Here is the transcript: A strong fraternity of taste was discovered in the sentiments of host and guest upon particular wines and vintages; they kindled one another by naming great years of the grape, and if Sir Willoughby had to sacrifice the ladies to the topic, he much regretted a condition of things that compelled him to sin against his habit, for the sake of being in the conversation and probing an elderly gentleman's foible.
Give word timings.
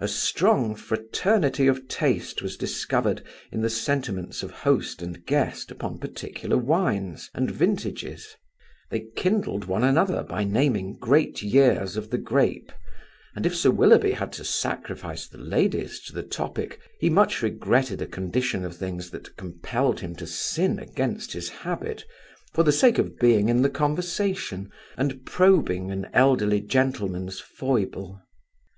A 0.00 0.08
strong 0.08 0.74
fraternity 0.76 1.66
of 1.66 1.88
taste 1.88 2.40
was 2.40 2.56
discovered 2.56 3.22
in 3.52 3.60
the 3.60 3.68
sentiments 3.68 4.42
of 4.42 4.50
host 4.50 5.02
and 5.02 5.26
guest 5.26 5.70
upon 5.70 5.98
particular 5.98 6.56
wines 6.56 7.28
and 7.34 7.50
vintages; 7.50 8.34
they 8.88 9.04
kindled 9.14 9.66
one 9.66 9.84
another 9.84 10.22
by 10.22 10.42
naming 10.42 10.96
great 10.96 11.42
years 11.42 11.98
of 11.98 12.08
the 12.08 12.16
grape, 12.16 12.72
and 13.36 13.44
if 13.44 13.54
Sir 13.54 13.70
Willoughby 13.70 14.12
had 14.12 14.32
to 14.32 14.42
sacrifice 14.42 15.28
the 15.28 15.36
ladies 15.36 16.00
to 16.06 16.14
the 16.14 16.22
topic, 16.22 16.80
he 16.98 17.10
much 17.10 17.42
regretted 17.42 18.00
a 18.00 18.06
condition 18.06 18.64
of 18.64 18.74
things 18.78 19.10
that 19.10 19.36
compelled 19.36 20.00
him 20.00 20.16
to 20.16 20.26
sin 20.26 20.78
against 20.78 21.34
his 21.34 21.50
habit, 21.50 22.06
for 22.54 22.62
the 22.64 22.72
sake 22.72 22.96
of 22.96 23.18
being 23.18 23.50
in 23.50 23.60
the 23.60 23.68
conversation 23.68 24.70
and 24.96 25.26
probing 25.26 25.90
an 25.90 26.06
elderly 26.14 26.62
gentleman's 26.62 27.38
foible. 27.38 28.22